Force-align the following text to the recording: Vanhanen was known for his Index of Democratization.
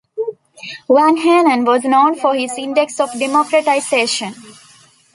Vanhanen 0.89 1.63
was 1.63 1.83
known 1.83 2.15
for 2.15 2.33
his 2.33 2.57
Index 2.57 2.99
of 2.99 3.11
Democratization. 3.19 4.33